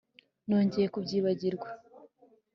Nongeye 0.47 0.87
kubyibagirwa 0.93 1.67